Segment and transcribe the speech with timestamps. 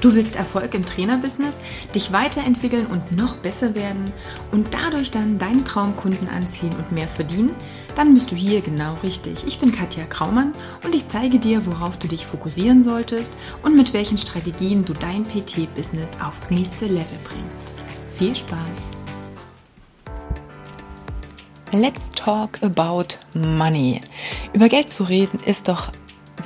[0.00, 1.56] Du willst Erfolg im Trainerbusiness,
[1.94, 4.10] dich weiterentwickeln und noch besser werden
[4.50, 7.54] und dadurch dann deine Traumkunden anziehen und mehr verdienen?
[7.96, 9.46] Dann bist du hier genau richtig.
[9.46, 13.30] Ich bin Katja Kraumann und ich zeige dir, worauf du dich fokussieren solltest
[13.62, 17.68] und mit welchen Strategien du dein PT-Business aufs nächste Level bringst.
[18.16, 18.58] Viel Spaß!
[21.72, 24.00] Let's talk about money.
[24.54, 25.92] Über Geld zu reden ist doch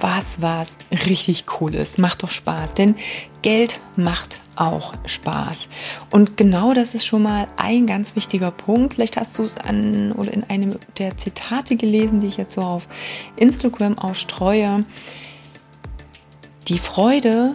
[0.01, 0.71] was, was
[1.07, 1.99] richtig cool ist.
[1.99, 2.95] Macht doch Spaß, denn
[3.43, 5.69] Geld macht auch Spaß.
[6.11, 8.95] Und genau das ist schon mal ein ganz wichtiger Punkt.
[8.95, 12.63] Vielleicht hast du es an oder in einem der Zitate gelesen, die ich jetzt so
[12.63, 12.89] auf
[13.37, 14.85] Instagram ausstreue.
[16.69, 17.55] Die Freude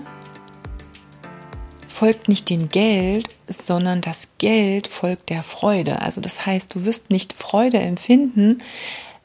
[1.88, 6.02] folgt nicht dem Geld, sondern das Geld folgt der Freude.
[6.02, 8.60] Also das heißt, du wirst nicht Freude empfinden,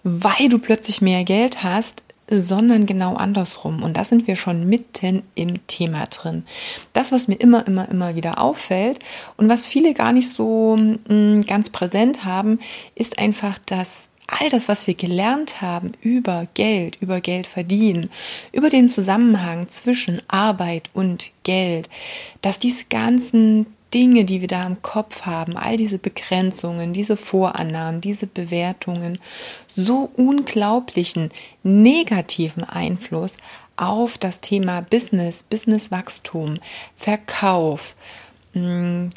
[0.03, 3.83] weil du plötzlich mehr Geld hast, sondern genau andersrum.
[3.83, 6.45] Und da sind wir schon mitten im Thema drin.
[6.93, 9.01] Das, was mir immer, immer, immer wieder auffällt
[9.37, 12.61] und was viele gar nicht so mm, ganz präsent haben,
[12.95, 18.11] ist einfach, dass all das, was wir gelernt haben über Geld, über Geld verdienen,
[18.53, 21.91] über den Zusammenhang zwischen Arbeit und Geld,
[22.41, 28.01] dass diese ganzen Dinge, die wir da im Kopf haben, all diese Begrenzungen, diese Vorannahmen,
[28.01, 29.21] diese Bewertungen,
[29.69, 31.31] so unglaublichen
[31.63, 33.37] negativen Einfluss
[33.77, 36.59] auf das Thema Business, Businesswachstum,
[36.97, 37.95] Verkauf,
[38.53, 39.11] hm,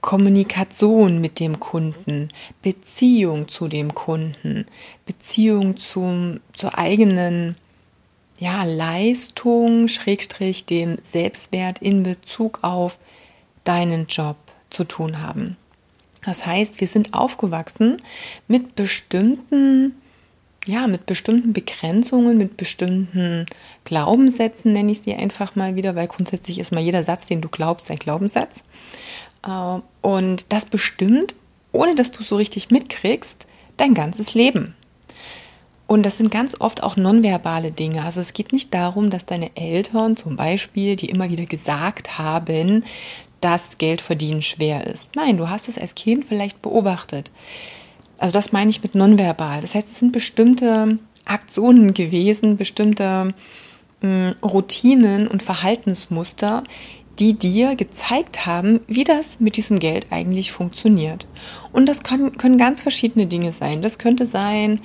[0.00, 2.28] Kommunikation mit dem Kunden,
[2.62, 4.66] Beziehung zu dem Kunden,
[5.04, 7.56] Beziehung zum, zur eigenen
[8.38, 12.98] ja, Leistung, Schrägstrich dem Selbstwert in Bezug auf
[13.66, 14.36] deinen Job
[14.70, 15.56] zu tun haben.
[16.24, 18.02] Das heißt, wir sind aufgewachsen
[18.48, 19.94] mit bestimmten,
[20.66, 23.46] ja, mit bestimmten Begrenzungen, mit bestimmten
[23.84, 27.48] Glaubenssätzen, nenne ich sie einfach mal wieder, weil grundsätzlich ist mal jeder Satz, den du
[27.48, 28.64] glaubst, ein Glaubenssatz.
[29.46, 31.34] Äh, und das bestimmt,
[31.70, 34.74] ohne dass du so richtig mitkriegst, dein ganzes Leben.
[35.86, 38.02] Und das sind ganz oft auch nonverbale Dinge.
[38.02, 42.84] Also es geht nicht darum, dass deine Eltern zum Beispiel, die immer wieder gesagt haben,
[43.40, 45.14] dass Geld verdienen schwer ist.
[45.14, 47.30] Nein, du hast es als Kind vielleicht beobachtet.
[48.18, 49.60] Also das meine ich mit nonverbal.
[49.60, 53.34] Das heißt, es sind bestimmte Aktionen gewesen, bestimmte
[54.00, 56.64] mh, hm, Routinen und Verhaltensmuster,
[57.18, 61.26] die dir gezeigt haben, wie das mit diesem Geld eigentlich funktioniert.
[61.72, 63.80] Und das kann, können ganz verschiedene Dinge sein.
[63.80, 64.80] Das könnte sein,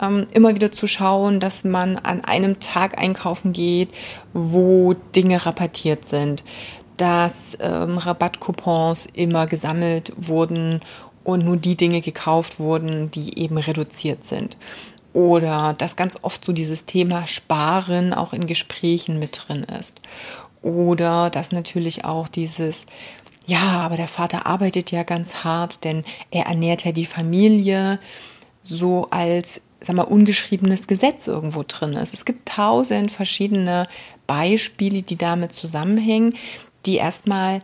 [0.00, 3.90] ähm, immer wieder zu schauen, dass man an einem Tag einkaufen geht,
[4.32, 6.42] wo Dinge rabattiert sind
[6.96, 10.80] dass ähm, Rabattcoupons immer gesammelt wurden
[11.24, 14.56] und nur die Dinge gekauft wurden, die eben reduziert sind.
[15.12, 20.00] Oder dass ganz oft so dieses Thema Sparen auch in Gesprächen mit drin ist.
[20.62, 22.86] Oder dass natürlich auch dieses,
[23.46, 27.98] ja, aber der Vater arbeitet ja ganz hart, denn er ernährt ja die Familie
[28.62, 32.14] so als, sag mal, ungeschriebenes Gesetz irgendwo drin ist.
[32.14, 33.86] Es gibt tausend verschiedene
[34.26, 36.34] Beispiele, die damit zusammenhängen,
[36.86, 37.62] die erstmal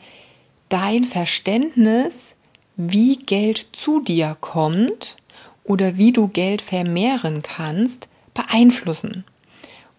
[0.69, 2.35] dein Verständnis,
[2.77, 5.17] wie Geld zu dir kommt
[5.65, 9.25] oder wie du Geld vermehren kannst, beeinflussen.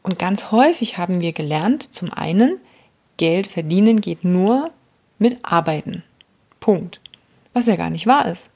[0.04, 2.58] Und ganz häufig haben wir gelernt, zum einen,
[3.18, 4.72] Geld verdienen geht nur
[5.20, 6.04] mit Arbeiten.
[6.60, 7.00] Punkt.
[7.54, 8.50] Was ja gar nicht wahr ist.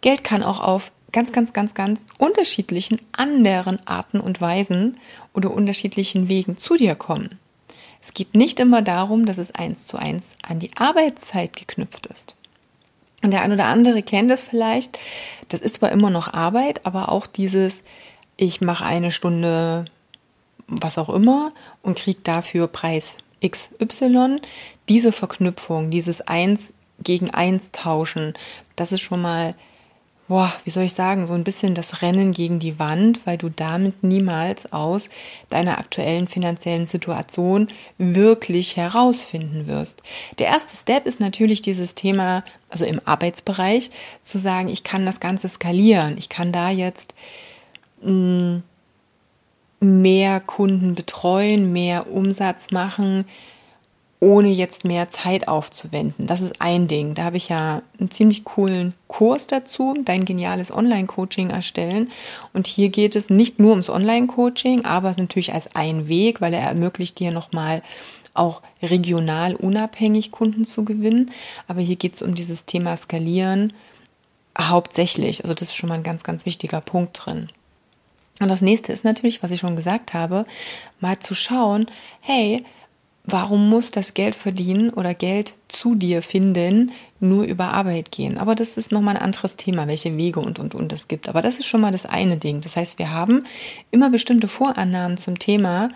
[0.00, 4.98] Geld kann auch auf ganz, ganz, ganz, ganz unterschiedlichen anderen Arten und Weisen
[5.32, 7.38] oder unterschiedlichen Wegen zu dir kommen.
[8.06, 12.36] Es geht nicht immer darum, dass es eins zu eins an die Arbeitszeit geknüpft ist.
[13.24, 14.96] Und der ein oder andere kennt es vielleicht.
[15.48, 17.82] Das ist zwar immer noch Arbeit, aber auch dieses,
[18.36, 19.86] ich mache eine Stunde
[20.68, 21.52] was auch immer
[21.82, 24.36] und kriege dafür Preis XY.
[24.88, 28.34] Diese Verknüpfung, dieses Eins gegen Eins tauschen,
[28.76, 29.56] das ist schon mal
[30.28, 33.48] boah, wie soll ich sagen, so ein bisschen das Rennen gegen die Wand, weil du
[33.48, 35.08] damit niemals aus
[35.50, 40.02] deiner aktuellen finanziellen Situation wirklich herausfinden wirst.
[40.38, 43.90] Der erste Step ist natürlich dieses Thema, also im Arbeitsbereich,
[44.22, 46.16] zu sagen, ich kann das Ganze skalieren.
[46.18, 47.14] Ich kann da jetzt
[48.02, 48.62] mh, mm,
[49.80, 53.26] mehr Kunden betreuen, mehr Umsatz machen,
[54.18, 56.26] ohne jetzt mehr Zeit aufzuwenden.
[56.26, 57.14] Das ist ein Ding.
[57.14, 62.10] Da habe ich ja einen ziemlich coolen Kurs dazu, dein geniales Online-Coaching erstellen.
[62.54, 66.62] Und hier geht es nicht nur ums Online-Coaching, aber natürlich als ein Weg, weil er
[66.62, 67.82] ermöglicht dir nochmal
[68.32, 71.30] auch regional unabhängig Kunden zu gewinnen.
[71.68, 73.72] Aber hier geht es um dieses Thema Skalieren
[74.58, 75.44] hauptsächlich.
[75.44, 77.48] Also das ist schon mal ein ganz, ganz wichtiger Punkt drin.
[78.40, 80.46] Und das nächste ist natürlich, was ich schon gesagt habe,
[81.00, 81.86] mal zu schauen,
[82.22, 82.64] hey,
[83.26, 88.38] warum muss das Geld verdienen oder Geld zu dir finden nur über Arbeit gehen?
[88.38, 91.28] Aber das ist nochmal ein anderes Thema, welche Wege und, und, und es gibt.
[91.28, 92.60] Aber das ist schon mal das eine Ding.
[92.60, 93.44] Das heißt, wir haben
[93.90, 95.88] immer bestimmte Vorannahmen zum Thema,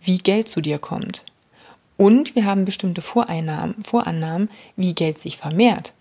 [0.00, 1.22] wie Geld zu dir kommt.
[1.96, 5.92] Und wir haben bestimmte Voreinnahmen, Vorannahmen, wie Geld sich vermehrt.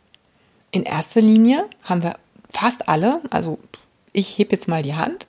[0.71, 2.15] In erster Linie haben wir
[2.49, 3.59] fast alle, also
[4.13, 5.27] ich heb jetzt mal die Hand,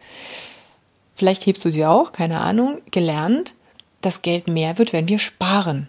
[1.14, 3.54] vielleicht hebst du sie auch, keine Ahnung, gelernt,
[4.02, 5.88] dass Geld mehr wird, wenn wir sparen.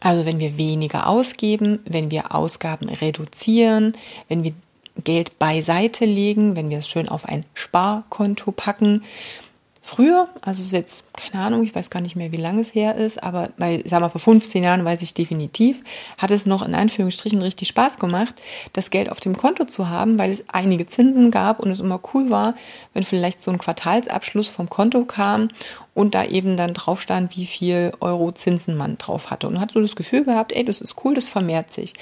[0.00, 3.96] Also wenn wir weniger ausgeben, wenn wir Ausgaben reduzieren,
[4.28, 4.52] wenn wir
[5.04, 9.04] Geld beiseite legen, wenn wir es schön auf ein Sparkonto packen,
[9.90, 12.96] Früher, also ist jetzt, keine Ahnung, ich weiß gar nicht mehr, wie lange es her
[12.96, 15.82] ist, aber bei, sag mal, vor 15 Jahren weiß ich definitiv,
[16.18, 18.34] hat es noch in Anführungsstrichen richtig Spaß gemacht,
[18.74, 22.02] das Geld auf dem Konto zu haben, weil es einige Zinsen gab und es immer
[22.12, 22.54] cool war,
[22.92, 25.48] wenn vielleicht so ein Quartalsabschluss vom Konto kam
[25.94, 29.48] und da eben dann drauf stand, wie viel Euro Zinsen man drauf hatte.
[29.48, 31.94] Und hat so das Gefühl gehabt, ey, das ist cool, das vermehrt sich.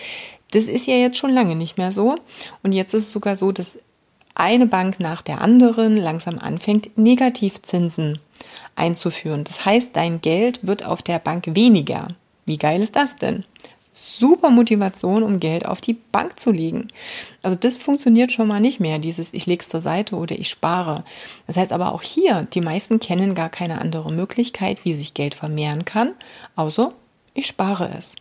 [0.51, 2.17] Das ist ja jetzt schon lange nicht mehr so.
[2.65, 3.79] Und jetzt ist es sogar so, dass
[4.37, 8.19] eine Bank nach der anderen langsam anfängt, Negativzinsen
[8.77, 9.45] einzuführen.
[9.45, 12.09] Das heißt, dein Geld wird auf der Bank weniger.
[12.45, 13.45] Wie geil ist das denn?
[13.93, 16.89] Super Motivation, um Geld auf die Bank zu legen.
[17.43, 20.51] Also das funktioniert schon mal nicht mehr, dieses ich lege es zur Seite oder ich
[20.51, 21.05] spare.
[21.47, 25.35] Das heißt aber auch hier, die meisten kennen gar keine andere Möglichkeit, wie sich Geld
[25.35, 26.13] vermehren kann,
[26.57, 26.93] außer
[27.33, 28.17] ich spare es.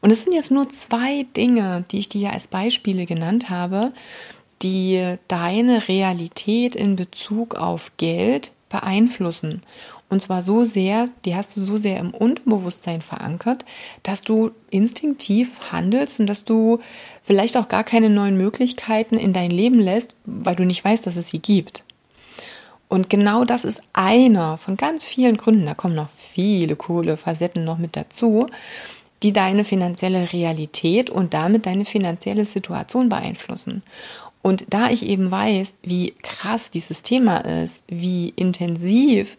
[0.00, 3.92] Und es sind jetzt nur zwei Dinge, die ich dir als Beispiele genannt habe,
[4.62, 9.62] die deine Realität in Bezug auf Geld beeinflussen.
[10.10, 13.64] Und zwar so sehr, die hast du so sehr im Unterbewusstsein verankert,
[14.02, 16.80] dass du instinktiv handelst und dass du
[17.22, 21.16] vielleicht auch gar keine neuen Möglichkeiten in dein Leben lässt, weil du nicht weißt, dass
[21.16, 21.84] es sie gibt.
[22.88, 27.64] Und genau das ist einer von ganz vielen Gründen, da kommen noch viele coole Facetten
[27.64, 28.48] noch mit dazu,
[29.22, 33.84] die deine finanzielle Realität und damit deine finanzielle Situation beeinflussen.
[34.42, 39.36] Und da ich eben weiß, wie krass dieses Thema ist, wie intensiv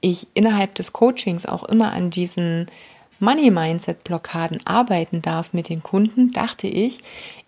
[0.00, 2.70] ich innerhalb des Coachings auch immer an diesen
[3.18, 7.00] Money-Mindset-Blockaden arbeiten darf mit den Kunden, dachte ich,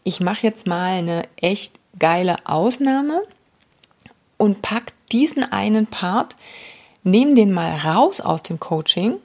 [0.03, 3.23] ich mache jetzt mal eine echt geile Ausnahme
[4.39, 6.37] und pack diesen einen Part,
[7.05, 9.17] nehme den mal raus aus dem Coaching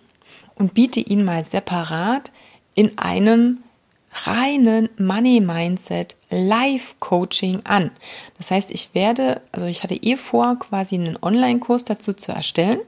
[0.55, 2.31] und biete ihn mal separat
[2.75, 3.63] in einem
[4.25, 7.91] reinen Money Mindset Live Coaching an.
[8.37, 12.79] Das heißt, ich werde, also ich hatte eh vor, quasi einen Online-Kurs dazu zu erstellen.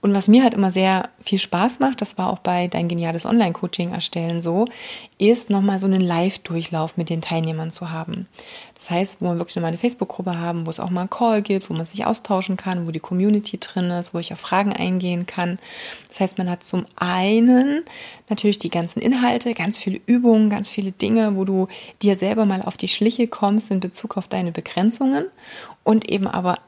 [0.00, 3.26] Und was mir halt immer sehr viel Spaß macht, das war auch bei dein geniales
[3.26, 4.66] Online-Coaching erstellen so,
[5.18, 8.28] ist nochmal so einen Live-Durchlauf mit den Teilnehmern zu haben.
[8.76, 11.42] Das heißt, wo wir wirklich mal eine Facebook-Gruppe haben, wo es auch mal einen Call
[11.42, 14.72] gibt, wo man sich austauschen kann, wo die Community drin ist, wo ich auf Fragen
[14.72, 15.58] eingehen kann.
[16.08, 17.82] Das heißt, man hat zum einen
[18.28, 21.66] natürlich die ganzen Inhalte, ganz viele Übungen, ganz viele Dinge, wo du
[22.02, 25.26] dir selber mal auf die Schliche kommst in Bezug auf deine Begrenzungen
[25.82, 26.58] und eben aber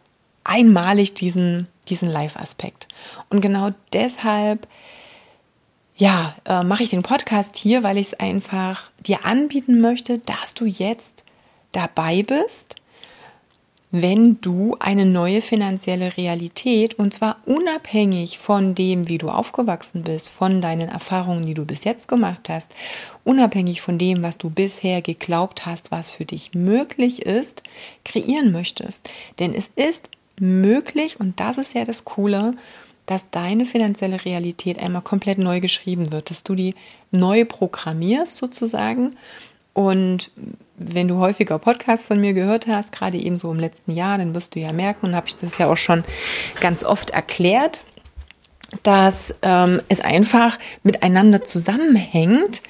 [0.43, 2.89] einmalig diesen, diesen Live-Aspekt.
[3.29, 4.67] Und genau deshalb
[6.01, 10.55] ja, äh, mache ich den Podcast hier, weil ich es einfach dir anbieten möchte, dass
[10.55, 11.25] du jetzt
[11.73, 12.77] dabei bist,
[13.91, 20.31] wenn du eine neue finanzielle Realität, und zwar unabhängig von dem, wie du aufgewachsen bist,
[20.31, 22.73] von deinen Erfahrungen, die du bis jetzt gemacht hast,
[23.25, 27.63] unabhängig von dem, was du bisher geglaubt hast, was für dich möglich ist,
[28.05, 29.11] kreieren möchtest.
[29.39, 30.09] Denn es ist
[30.41, 32.55] möglich, und das ist ja das Coole,
[33.07, 36.75] dass deine finanzielle Realität einmal komplett neu geschrieben wird, dass du die
[37.11, 39.17] neu programmierst sozusagen
[39.73, 40.31] und
[40.77, 44.35] wenn du häufiger Podcasts von mir gehört hast, gerade eben so im letzten Jahr, dann
[44.35, 46.05] wirst du ja merken, und habe ich das ja auch schon
[46.61, 47.83] ganz oft erklärt,
[48.83, 52.63] dass ähm, es einfach miteinander zusammenhängt,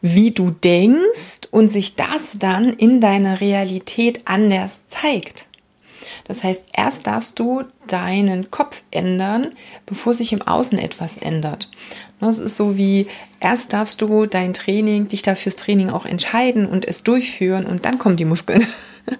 [0.00, 5.46] wie du denkst und sich das dann in deiner Realität anders zeigt.
[6.24, 9.48] Das heißt, erst darfst du deinen Kopf ändern,
[9.86, 11.68] bevor sich im Außen etwas ändert.
[12.20, 13.08] Das ist so wie,
[13.40, 17.84] erst darfst du dein Training, dich da fürs Training auch entscheiden und es durchführen und
[17.84, 18.66] dann kommen die Muskeln.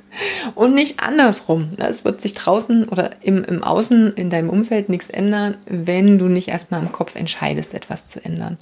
[0.54, 1.72] und nicht andersrum.
[1.78, 6.26] Es wird sich draußen oder im, im Außen, in deinem Umfeld nichts ändern, wenn du
[6.26, 8.58] nicht erstmal im Kopf entscheidest, etwas zu ändern.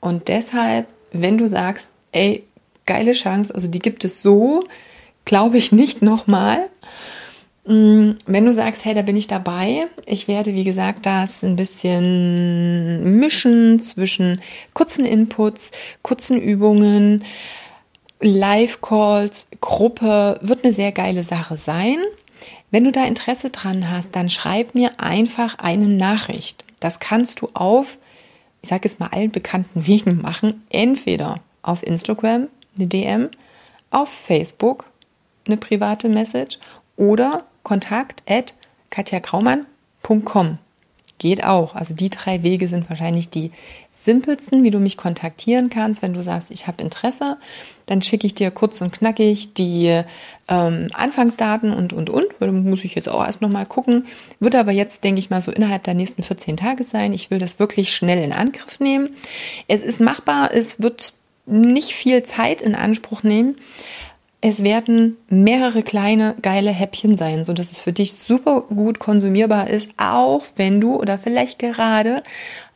[0.00, 2.44] Und deshalb, wenn du sagst, ey,
[2.84, 4.64] geile Chance, also die gibt es so,
[5.24, 6.68] glaube ich nicht nochmal,
[7.68, 13.18] wenn du sagst, hey, da bin ich dabei, ich werde, wie gesagt, das ein bisschen
[13.18, 14.40] mischen zwischen
[14.72, 15.72] kurzen Inputs,
[16.02, 17.24] kurzen Übungen,
[18.20, 21.98] Live-Calls, Gruppe, wird eine sehr geile Sache sein.
[22.70, 26.64] Wenn du da Interesse dran hast, dann schreib mir einfach eine Nachricht.
[26.80, 27.98] Das kannst du auf
[28.62, 30.64] ich sage es mal, allen bekannten Wegen machen.
[30.70, 33.30] Entweder auf Instagram eine DM,
[33.90, 34.84] auf Facebook
[35.46, 36.58] eine private Message
[36.96, 38.54] oder kontakt at
[38.88, 40.58] katjakraumann.com.
[41.18, 41.74] Geht auch.
[41.74, 43.50] Also die drei Wege sind wahrscheinlich die
[43.92, 47.36] simpelsten, wie du mich kontaktieren kannst, wenn du sagst, ich habe Interesse,
[47.84, 50.02] dann schicke ich dir kurz und knackig die
[50.48, 52.40] ähm, Anfangsdaten und, und, und.
[52.64, 54.06] Muss ich jetzt auch erst nochmal gucken.
[54.40, 57.12] Wird aber jetzt, denke ich mal, so innerhalb der nächsten 14 Tage sein.
[57.12, 59.10] Ich will das wirklich schnell in Angriff nehmen.
[59.66, 61.12] Es ist machbar, es wird
[61.44, 63.56] nicht viel Zeit in Anspruch nehmen.
[64.40, 69.68] Es werden mehrere kleine geile Häppchen sein, so dass es für dich super gut konsumierbar
[69.68, 72.22] ist, auch wenn du oder vielleicht gerade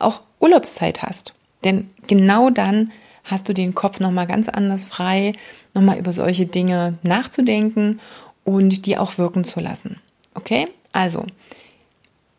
[0.01, 1.35] auch Urlaubszeit hast.
[1.63, 2.91] Denn genau dann
[3.25, 5.33] hast du den Kopf nochmal ganz anders frei,
[5.75, 8.01] nochmal über solche Dinge nachzudenken
[8.45, 10.01] und die auch wirken zu lassen.
[10.35, 10.67] Okay?
[10.93, 11.25] Also,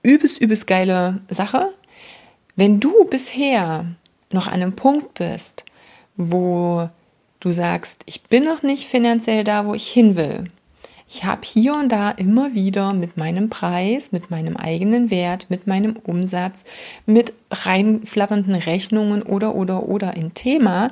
[0.04, 1.74] übelst, übelst geile Sache.
[2.58, 3.86] Wenn du bisher
[4.32, 5.64] noch an einem Punkt bist,
[6.18, 6.90] wo
[7.44, 10.46] du sagst, ich bin noch nicht finanziell da, wo ich hin will.
[11.10, 15.68] Ich habe hier und da immer wieder mit meinem Preis, mit meinem eigenen Wert, mit
[15.68, 16.64] meinem Umsatz,
[17.06, 20.90] mit reinflatternden Rechnungen oder oder oder ein Thema,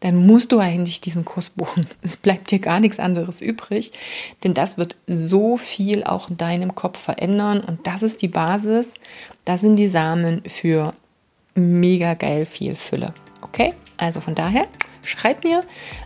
[0.00, 1.86] dann musst du eigentlich diesen Kurs buchen.
[2.02, 3.92] Es bleibt dir gar nichts anderes übrig,
[4.42, 8.88] denn das wird so viel auch in deinem Kopf verändern und das ist die Basis,
[9.44, 10.94] das sind die Samen für
[11.54, 13.14] mega geil viel Fülle.
[13.42, 13.74] Okay?
[13.98, 14.66] Also von daher,
[15.02, 15.62] schreib mir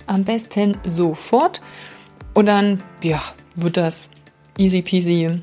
[0.06, 1.60] am besten sofort
[2.34, 3.22] und dann, ja,
[3.54, 4.08] wird das
[4.58, 5.40] easy peasy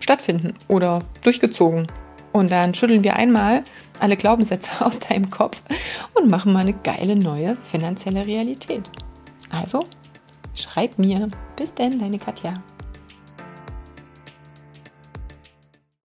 [0.00, 1.86] stattfinden oder durchgezogen.
[2.32, 3.64] Und dann schütteln wir einmal
[3.98, 5.62] alle Glaubenssätze aus deinem Kopf
[6.14, 8.90] und machen mal eine geile neue finanzielle Realität.
[9.50, 9.84] Also,
[10.54, 11.28] schreib mir.
[11.56, 12.62] Bis denn, deine Katja.